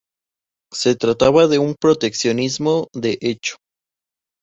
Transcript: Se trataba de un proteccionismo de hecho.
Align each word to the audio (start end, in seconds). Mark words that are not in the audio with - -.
Se 0.73 0.95
trataba 0.95 1.45
de 1.45 1.59
un 1.59 1.75
proteccionismo 1.79 2.87
de 2.95 3.19
hecho. 3.21 3.57